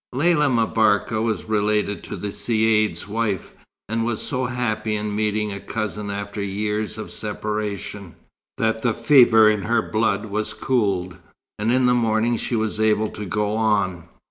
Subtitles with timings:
[0.11, 3.53] Lella M'Barka was related to the Caïd's wife,
[3.87, 8.15] and was so happy in meeting a cousin after years of separation,
[8.57, 11.17] that the fever in her blood was cooled;
[11.59, 14.05] and in the morning she was able to go on.